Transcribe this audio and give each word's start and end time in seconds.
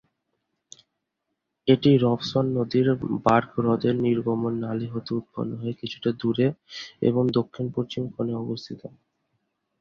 এটি 1.67 1.91
রবসন 1.97 2.45
নদীর 2.57 2.87
বার্গ 3.25 3.51
হ্রদের 3.55 3.95
নির্গমন 4.05 4.53
নালী 4.63 4.87
হতে 4.87 5.11
উৎপন্ন 5.13 5.51
হয়ে 5.57 5.79
কিছুটা 5.81 6.09
দূরে 6.19 6.47
এবং 7.01 7.23
দক্ষিণ-পশ্চিমে 7.37 8.09
কোনে 8.15 8.33
অবস্থিত। 8.43 8.81